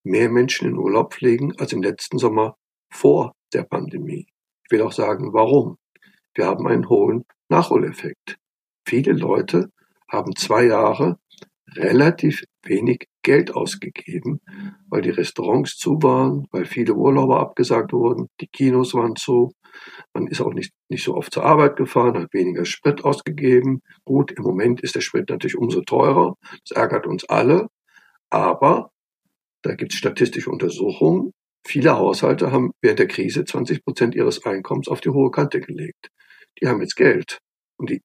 mehr 0.04 0.30
Menschen 0.30 0.68
in 0.68 0.78
Urlaub 0.78 1.14
fliegen 1.14 1.58
als 1.58 1.74
im 1.74 1.82
letzten 1.82 2.18
Sommer 2.18 2.56
vor 2.92 3.34
der 3.54 3.64
Pandemie. 3.64 4.28
Ich 4.66 4.72
will 4.72 4.82
auch 4.82 4.92
sagen, 4.92 5.34
warum. 5.34 5.78
Wir 6.36 6.46
haben 6.46 6.68
einen 6.68 6.90
hohen 6.90 7.26
Nachholeffekt. 7.50 8.38
Viele 8.88 9.14
Leute 9.14 9.70
haben 10.10 10.36
zwei 10.36 10.66
Jahre 10.66 11.18
relativ 11.76 12.44
wenig 12.64 13.08
Geld 13.24 13.56
ausgegeben, 13.56 14.42
weil 14.90 15.02
die 15.02 15.10
Restaurants 15.10 15.78
zu 15.78 16.02
waren, 16.04 16.46
weil 16.52 16.66
viele 16.66 16.94
Urlauber 16.94 17.40
abgesagt 17.40 17.94
wurden, 17.94 18.28
die 18.42 18.48
Kinos 18.48 18.94
waren 18.94 19.16
zu. 19.16 19.54
Man 20.14 20.28
ist 20.28 20.42
auch 20.42 20.54
nicht, 20.54 20.72
nicht 20.90 21.04
so 21.04 21.16
oft 21.16 21.34
zur 21.34 21.46
Arbeit 21.46 21.76
gefahren, 21.78 22.18
hat 22.18 22.34
weniger 22.34 22.66
Sprit 22.66 23.04
ausgegeben. 23.04 23.82
Gut, 24.06 24.32
im 24.32 24.44
Moment 24.44 24.82
ist 24.82 24.96
der 24.96 25.02
Sprit 25.02 25.30
natürlich 25.30 25.58
umso 25.58 25.82
teurer. 25.82 26.36
Das 26.68 26.78
ärgert 26.78 27.08
uns 27.08 27.26
alle. 27.26 27.68
Aber 28.30 28.92
da 29.64 29.76
gibt 29.76 29.94
es 29.94 30.00
statistische 30.00 30.52
Untersuchungen. 30.52 31.32
Viele 31.66 31.98
Haushalte 31.98 32.52
haben 32.52 32.72
während 32.82 33.00
der 33.00 33.08
Krise 33.08 33.46
20 33.46 33.84
Prozent 33.84 34.16
ihres 34.16 34.46
Einkommens 34.46 34.90
auf 34.90 35.02
die 35.02 35.10
hohe 35.10 35.32
Kante 35.32 35.62
gelegt. 35.62 36.10
Die 36.62 36.68
haben 36.68 36.82
jetzt 36.82 36.96
Geld. 36.96 37.40
Und 37.78 37.90
die 37.90 38.02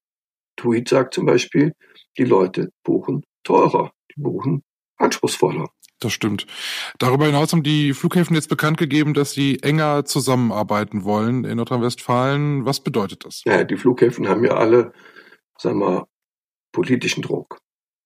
Tweet 0.55 0.87
sagt 0.87 1.13
zum 1.13 1.25
Beispiel, 1.25 1.73
die 2.17 2.23
Leute 2.23 2.69
buchen 2.83 3.23
teurer. 3.43 3.91
Die 4.15 4.21
buchen 4.21 4.63
anspruchsvoller. 4.99 5.69
Das 5.99 6.13
stimmt. 6.13 6.47
Darüber 6.97 7.25
hinaus 7.25 7.51
haben 7.51 7.63
die 7.63 7.93
Flughäfen 7.93 8.35
jetzt 8.35 8.47
bekannt 8.47 8.77
gegeben, 8.77 9.13
dass 9.13 9.33
sie 9.33 9.59
enger 9.61 10.05
zusammenarbeiten 10.05 11.03
wollen 11.03 11.43
in 11.43 11.57
Nordrhein-Westfalen. 11.57 12.65
Was 12.65 12.79
bedeutet 12.79 13.25
das? 13.25 13.43
Ja, 13.45 13.63
die 13.65 13.75
Flughäfen 13.75 14.29
haben 14.29 14.45
ja 14.45 14.55
alle, 14.55 14.93
sagen 15.57 15.79
wir, 15.79 16.07
politischen 16.71 17.21
Druck. 17.21 17.59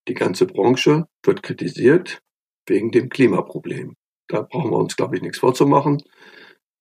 Die 0.08 0.16
ganze 0.16 0.48
Branche 0.48 1.06
wird 1.24 1.44
kritisiert 1.44 2.22
wegen 2.68 2.92
dem 2.92 3.10
Klimaproblem. 3.10 3.96
Da 4.28 4.42
brauchen 4.42 4.72
wir 4.72 4.78
uns, 4.78 4.96
glaube 4.96 5.16
ich, 5.16 5.22
nichts 5.22 5.40
vorzumachen. 5.40 6.02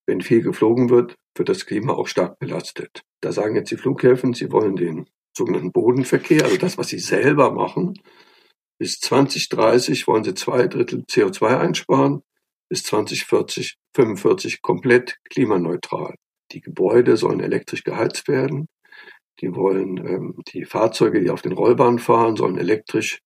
Wenn 0.07 0.23
viel 0.23 0.43
geflogen 0.43 0.89
wird, 0.89 1.17
wird 1.37 1.49
das 1.49 1.67
Klima 1.67 1.93
auch 1.93 2.07
stark 2.07 2.39
belastet. 2.39 3.03
Da 3.21 3.33
sagen 3.33 3.55
jetzt 3.55 3.71
die 3.71 3.77
Flughäfen, 3.77 4.33
sie 4.33 4.51
wollen 4.51 4.77
den 4.77 5.07
sogenannten 5.37 5.73
Bodenverkehr, 5.73 6.45
also 6.45 6.57
das, 6.57 6.79
was 6.79 6.89
sie 6.89 6.99
selber 6.99 7.53
machen, 7.53 7.95
bis 8.83 8.99
2030 8.99 10.09
wollen 10.09 10.25
sie 10.25 10.35
zwei 10.35 10.67
Drittel 10.67 11.05
CO2 11.09 11.57
einsparen, 11.57 12.25
bis 12.69 12.83
2040, 12.83 13.77
45 13.95 14.61
komplett 14.61 15.19
klimaneutral. 15.31 16.17
Die 16.51 16.61
Gebäude 16.61 17.17
sollen 17.17 17.39
elektrisch 17.39 17.85
geheizt 17.85 18.27
werden. 18.27 18.67
Die 19.41 19.55
wollen, 19.55 19.99
ähm, 19.99 20.35
die 20.49 20.65
Fahrzeuge, 20.65 21.21
die 21.21 21.31
auf 21.31 21.43
den 21.43 21.53
Rollbahnen 21.53 22.01
fahren, 22.01 22.35
sollen 22.35 22.59
elektrisch 22.59 23.21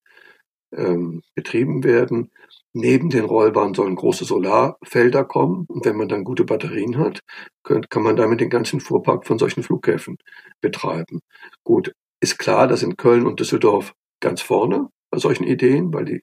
ähm, 0.74 1.22
betrieben 1.34 1.84
werden. 1.84 2.30
Neben 2.74 3.08
den 3.08 3.24
Rollbahnen 3.24 3.72
sollen 3.72 3.96
große 3.96 4.26
Solarfelder 4.26 5.24
kommen. 5.24 5.64
Und 5.68 5.86
wenn 5.86 5.96
man 5.96 6.10
dann 6.10 6.24
gute 6.24 6.44
Batterien 6.44 6.98
hat, 6.98 7.20
könnt, 7.62 7.88
kann 7.88 8.02
man 8.02 8.16
damit 8.16 8.42
den 8.42 8.50
ganzen 8.50 8.80
Fuhrpark 8.80 9.26
von 9.26 9.38
solchen 9.38 9.62
Flughäfen 9.62 10.18
betreiben. 10.60 11.20
Gut, 11.64 11.94
ist 12.20 12.36
klar, 12.36 12.68
dass 12.68 12.82
in 12.82 12.98
Köln 12.98 13.26
und 13.26 13.40
Düsseldorf 13.40 13.94
ganz 14.20 14.42
vorne 14.42 14.90
bei 15.16 15.20
solchen 15.20 15.44
Ideen, 15.44 15.94
weil 15.94 16.04
die 16.04 16.22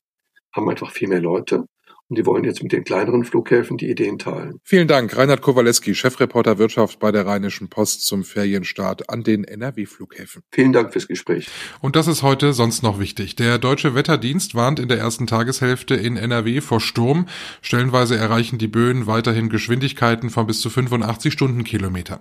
haben 0.54 0.70
einfach 0.70 0.92
viel 0.92 1.08
mehr 1.08 1.20
Leute. 1.20 1.66
Und 2.10 2.18
die 2.18 2.26
wollen 2.28 2.44
jetzt 2.44 2.62
mit 2.62 2.72
den 2.74 2.84
kleineren 2.84 3.24
Flughäfen 3.24 3.78
die 3.78 3.90
Ideen 3.90 4.20
teilen. 4.20 4.60
Vielen 4.64 4.88
Dank, 4.88 5.18
Reinhard 5.18 5.42
Kowaleski, 5.42 5.96
Chefreporter 5.96 6.60
Wirtschaft 6.60 7.00
bei 7.00 7.12
der 7.12 7.26
Rheinischen 7.26 7.70
Post 7.70 8.06
zum 8.06 8.24
Ferienstart 8.24 9.10
an 9.10 9.24
den 9.24 9.46
NRW-Flughäfen. 9.46 10.44
Vielen 10.52 10.74
Dank 10.74 10.94
fürs 10.94 11.08
Gespräch. 11.08 11.48
Und 11.82 11.96
das 11.96 12.06
ist 12.06 12.22
heute 12.22 12.54
sonst 12.54 12.84
noch 12.84 13.00
wichtig. 13.00 13.36
Der 13.36 13.58
Deutsche 13.58 13.96
Wetterdienst 13.96 14.54
warnt 14.54 14.80
in 14.80 14.90
der 14.90 15.00
ersten 15.00 15.26
Tageshälfte 15.26 15.96
in 15.96 16.18
NRW 16.18 16.62
vor 16.62 16.82
Sturm. 16.82 17.28
Stellenweise 17.64 18.16
erreichen 18.16 18.60
die 18.60 18.68
Böen 18.68 19.08
weiterhin 19.08 19.50
Geschwindigkeiten 19.50 20.30
von 20.30 20.46
bis 20.46 20.62
zu 20.62 20.70
85 20.70 21.34
Stundenkilometern. 21.34 22.20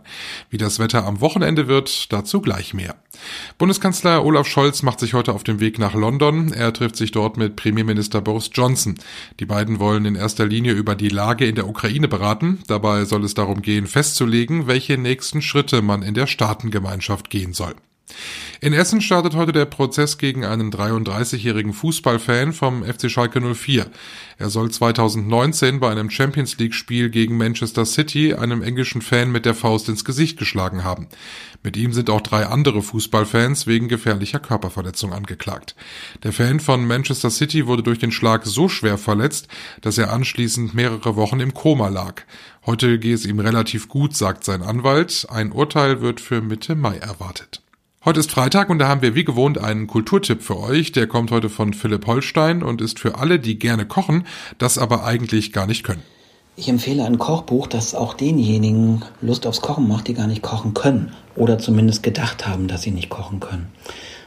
Wie 0.48 0.58
das 0.58 0.78
Wetter 0.78 1.04
am 1.04 1.20
Wochenende 1.20 1.68
wird, 1.68 2.10
dazu 2.14 2.40
gleich 2.40 2.72
mehr. 2.72 2.96
Bundeskanzler 3.58 4.24
Olaf 4.24 4.46
Scholz 4.46 4.82
macht 4.82 5.00
sich 5.00 5.14
heute 5.14 5.32
auf 5.32 5.44
den 5.44 5.60
Weg 5.60 5.78
nach 5.78 5.94
London. 5.94 6.52
Er 6.52 6.72
trifft 6.72 6.96
sich 6.96 7.12
dort 7.12 7.36
mit 7.36 7.56
Premierminister 7.56 8.20
Boris 8.20 8.50
Johnson. 8.52 8.96
Die 9.40 9.46
beiden 9.46 9.78
wollen 9.78 10.04
in 10.04 10.14
erster 10.14 10.46
Linie 10.46 10.72
über 10.72 10.94
die 10.94 11.08
Lage 11.08 11.46
in 11.46 11.54
der 11.54 11.68
Ukraine 11.68 12.08
beraten. 12.08 12.60
Dabei 12.66 13.04
soll 13.04 13.24
es 13.24 13.34
darum 13.34 13.62
gehen, 13.62 13.86
festzulegen, 13.86 14.66
welche 14.66 14.98
nächsten 14.98 15.42
Schritte 15.42 15.82
man 15.82 16.02
in 16.02 16.14
der 16.14 16.26
Staatengemeinschaft 16.26 17.30
gehen 17.30 17.52
soll. 17.52 17.74
In 18.64 18.74
Essen 18.74 19.00
startet 19.00 19.34
heute 19.34 19.50
der 19.50 19.64
Prozess 19.64 20.18
gegen 20.18 20.44
einen 20.44 20.70
33-jährigen 20.70 21.72
Fußballfan 21.72 22.52
vom 22.52 22.84
FC 22.84 23.10
Schalke 23.10 23.40
04. 23.40 23.90
Er 24.38 24.50
soll 24.50 24.70
2019 24.70 25.80
bei 25.80 25.90
einem 25.90 26.10
Champions 26.10 26.56
League 26.58 26.72
Spiel 26.72 27.10
gegen 27.10 27.36
Manchester 27.36 27.84
City 27.84 28.34
einem 28.34 28.62
englischen 28.62 29.02
Fan 29.02 29.32
mit 29.32 29.46
der 29.46 29.56
Faust 29.56 29.88
ins 29.88 30.04
Gesicht 30.04 30.38
geschlagen 30.38 30.84
haben. 30.84 31.08
Mit 31.64 31.76
ihm 31.76 31.92
sind 31.92 32.08
auch 32.08 32.20
drei 32.20 32.46
andere 32.46 32.82
Fußballfans 32.82 33.66
wegen 33.66 33.88
gefährlicher 33.88 34.38
Körperverletzung 34.38 35.12
angeklagt. 35.12 35.74
Der 36.22 36.32
Fan 36.32 36.60
von 36.60 36.86
Manchester 36.86 37.30
City 37.30 37.66
wurde 37.66 37.82
durch 37.82 37.98
den 37.98 38.12
Schlag 38.12 38.46
so 38.46 38.68
schwer 38.68 38.96
verletzt, 38.96 39.48
dass 39.80 39.98
er 39.98 40.12
anschließend 40.12 40.72
mehrere 40.72 41.16
Wochen 41.16 41.40
im 41.40 41.52
Koma 41.52 41.88
lag. 41.88 42.22
Heute 42.64 43.00
gehe 43.00 43.16
es 43.16 43.26
ihm 43.26 43.40
relativ 43.40 43.88
gut, 43.88 44.14
sagt 44.14 44.44
sein 44.44 44.62
Anwalt. 44.62 45.26
Ein 45.30 45.50
Urteil 45.50 46.00
wird 46.00 46.20
für 46.20 46.40
Mitte 46.40 46.76
Mai 46.76 46.98
erwartet. 46.98 47.60
Heute 48.04 48.18
ist 48.18 48.32
Freitag 48.32 48.68
und 48.68 48.80
da 48.80 48.88
haben 48.88 49.00
wir 49.00 49.14
wie 49.14 49.22
gewohnt 49.22 49.58
einen 49.58 49.86
Kulturtipp 49.86 50.42
für 50.42 50.58
euch. 50.58 50.90
Der 50.90 51.06
kommt 51.06 51.30
heute 51.30 51.48
von 51.48 51.72
Philipp 51.72 52.04
Holstein 52.08 52.64
und 52.64 52.80
ist 52.80 52.98
für 52.98 53.16
alle, 53.18 53.38
die 53.38 53.60
gerne 53.60 53.86
kochen, 53.86 54.26
das 54.58 54.76
aber 54.76 55.04
eigentlich 55.04 55.52
gar 55.52 55.68
nicht 55.68 55.84
können. 55.84 56.02
Ich 56.56 56.68
empfehle 56.68 57.04
ein 57.04 57.18
Kochbuch, 57.18 57.68
das 57.68 57.94
auch 57.94 58.14
denjenigen 58.14 59.04
Lust 59.20 59.46
aufs 59.46 59.60
Kochen 59.60 59.86
macht, 59.86 60.08
die 60.08 60.14
gar 60.14 60.26
nicht 60.26 60.42
kochen 60.42 60.74
können 60.74 61.12
oder 61.36 61.58
zumindest 61.58 62.02
gedacht 62.02 62.44
haben, 62.44 62.66
dass 62.66 62.82
sie 62.82 62.90
nicht 62.90 63.08
kochen 63.08 63.38
können. 63.38 63.68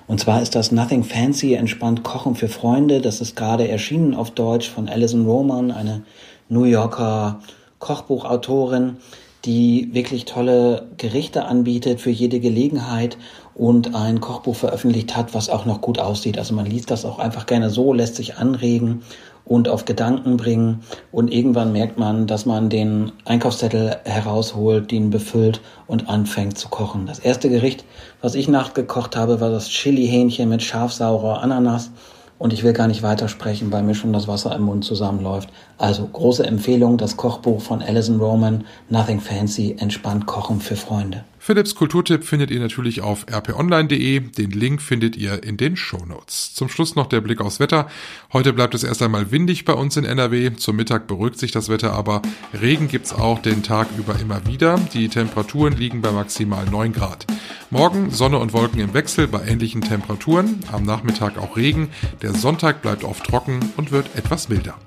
Und 0.08 0.22
zwar 0.22 0.42
ist 0.42 0.56
das 0.56 0.72
Nothing 0.72 1.04
Fancy, 1.04 1.56
entspannt 1.56 2.02
Kochen 2.02 2.36
für 2.36 2.48
Freunde. 2.48 3.02
Das 3.02 3.20
ist 3.20 3.36
gerade 3.36 3.68
erschienen 3.68 4.14
auf 4.14 4.32
Deutsch 4.32 4.70
von 4.70 4.88
Alison 4.88 5.26
Roman, 5.26 5.72
eine 5.72 6.04
New 6.48 6.64
Yorker 6.64 7.42
Kochbuchautorin, 7.80 8.96
die 9.44 9.90
wirklich 9.92 10.24
tolle 10.24 10.88
Gerichte 10.98 11.44
anbietet 11.44 12.00
für 12.00 12.10
jede 12.10 12.40
Gelegenheit 12.40 13.18
und 13.56 13.96
ein 13.96 14.20
Kochbuch 14.20 14.56
veröffentlicht 14.56 15.16
hat, 15.16 15.34
was 15.34 15.50
auch 15.50 15.66
noch 15.66 15.82
gut 15.82 15.98
aussieht. 15.98 16.38
Also 16.38 16.54
man 16.54 16.66
liest 16.66 16.92
das 16.92 17.06
auch 17.06 17.20
einfach 17.20 17.46
gerne 17.46 17.70
so, 17.70 17.94
lässt 17.94 18.16
sich 18.16 18.38
anregen 18.38 19.02
und 19.46 19.70
auf 19.70 19.86
Gedanken 19.86 20.38
bringen 20.38 20.82
und 21.12 21.32
irgendwann 21.32 21.72
merkt 21.72 21.98
man, 21.98 22.28
dass 22.28 22.46
man 22.46 22.70
den 22.70 23.12
Einkaufszettel 23.26 23.98
herausholt, 24.04 24.92
den 24.92 25.10
befüllt 25.10 25.62
und 25.88 26.10
anfängt 26.10 26.58
zu 26.58 26.68
kochen. 26.68 27.06
Das 27.06 27.20
erste 27.20 27.50
Gericht, 27.50 27.86
was 28.22 28.36
ich 28.36 28.48
nachgekocht 28.48 29.16
habe, 29.16 29.40
war 29.40 29.52
das 29.52 29.70
Chili-Hähnchen 29.70 30.50
mit 30.50 30.62
scharfsaurer 30.64 31.42
Ananas 31.42 31.92
und 32.38 32.52
ich 32.52 32.64
will 32.64 32.74
gar 32.74 32.88
nicht 32.88 33.04
weitersprechen, 33.04 33.72
weil 33.72 33.84
mir 33.84 33.96
schon 33.96 34.12
das 34.12 34.28
Wasser 34.28 34.54
im 34.56 34.64
Mund 34.64 34.84
zusammenläuft. 34.84 35.50
Also 35.78 36.06
große 36.06 36.46
Empfehlung, 36.46 36.98
das 36.98 37.16
Kochbuch 37.16 37.62
von 37.62 37.82
Alison 37.82 38.20
Roman, 38.20 38.66
Nothing 38.90 39.22
Fancy, 39.22 39.78
entspannt 39.80 40.26
kochen 40.26 40.60
für 40.60 40.76
Freunde. 40.76 41.24
Philips 41.46 41.76
Kulturtipp 41.76 42.24
findet 42.24 42.50
ihr 42.50 42.60
natürlich 42.60 43.02
auf 43.02 43.28
rponline.de. 43.32 44.20
Den 44.20 44.50
Link 44.50 44.82
findet 44.82 45.16
ihr 45.16 45.44
in 45.44 45.58
den 45.58 45.78
Shownotes. 45.78 46.56
Zum 46.56 46.70
Schluss 46.70 46.96
noch 46.96 47.06
der 47.06 47.22
Blick 47.22 47.40
aufs 47.40 47.60
Wetter. 47.60 47.88
Heute 48.34 48.52
bleibt 48.52 48.74
es 48.74 48.84
erst 48.84 49.04
einmal 49.04 49.30
windig 49.30 49.64
bei 49.64 49.74
uns 49.74 49.96
in 49.96 50.06
NRW. 50.06 50.56
Zum 50.56 50.76
Mittag 50.76 51.06
beruhigt 51.06 51.38
sich 51.38 51.52
das 51.52 51.70
Wetter 51.70 51.94
aber. 51.94 52.24
Regen 52.60 52.88
gibt's 52.88 53.14
auch 53.14 53.44
den 53.44 53.62
Tag 53.62 53.90
über 53.96 54.20
immer 54.20 54.48
wieder. 54.48 54.80
Die 54.96 55.08
Temperaturen 55.08 55.78
liegen 55.78 56.02
bei 56.02 56.12
maximal 56.12 56.66
9 56.66 56.94
Grad. 56.94 57.28
Morgen 57.70 58.10
Sonne 58.10 58.40
und 58.40 58.52
Wolken 58.54 58.80
im 58.80 58.96
Wechsel 58.96 59.28
bei 59.28 59.46
ähnlichen 59.46 59.82
Temperaturen. 59.82 60.62
Am 60.72 60.82
Nachmittag 60.82 61.38
auch 61.38 61.58
Regen. 61.58 61.90
Der 62.24 62.34
Sonntag 62.34 62.82
bleibt 62.82 63.04
oft 63.04 63.24
trocken 63.24 63.60
und 63.78 63.92
wird 63.92 64.16
etwas 64.16 64.50
milder. 64.50 64.80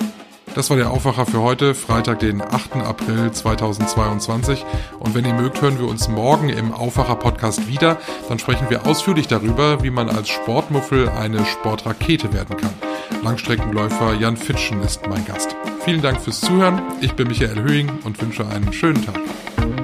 Das 0.59 0.71
war 0.71 0.77
der 0.77 0.91
Aufwacher 0.91 1.25
für 1.25 1.41
heute, 1.41 1.73
Freitag, 1.73 2.19
den 2.19 2.43
8. 2.43 2.79
April 2.79 3.31
2022. 3.31 4.67
Und 4.99 5.15
wenn 5.15 5.25
ihr 5.25 5.35
mögt, 5.35 5.63
hören 5.63 5.79
wir 5.79 5.87
uns 5.87 6.09
morgen 6.09 6.49
im 6.49 6.73
Aufwacher-Podcast 6.73 7.69
wieder. 7.69 7.99
Dann 8.29 8.41
sprechen 8.41 8.69
wir 8.69 8.85
ausführlich 8.85 9.29
darüber, 9.29 9.85
wie 9.85 9.91
man 9.91 10.09
als 10.09 10.31
Sportmuffel 10.31 11.11
eine 11.11 11.45
Sportrakete 11.45 12.33
werden 12.33 12.57
kann. 12.57 12.73
Langstreckenläufer 13.23 14.15
Jan 14.15 14.37
Fitschen 14.37 14.83
ist 14.83 15.07
mein 15.09 15.25
Gast. 15.27 15.55
Vielen 15.85 16.03
Dank 16.03 16.21
fürs 16.21 16.41
Zuhören. 16.41 16.83
Ich 17.01 17.13
bin 17.15 17.29
Michael 17.29 17.63
Höhing 17.63 17.93
und 18.03 18.21
wünsche 18.21 18.45
einen 18.49 18.73
schönen 18.73 19.07
Tag. 19.07 19.21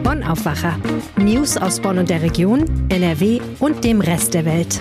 Bonn 0.02 0.24
Aufwacher. 0.24 0.76
News 1.16 1.56
aus 1.56 1.78
Bonn 1.78 1.98
und 1.98 2.10
der 2.10 2.20
Region, 2.20 2.64
NRW 2.88 3.40
und 3.60 3.84
dem 3.84 4.00
Rest 4.00 4.34
der 4.34 4.44
Welt. 4.44 4.80